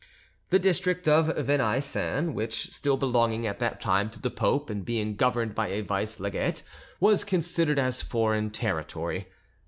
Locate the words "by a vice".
5.53-6.19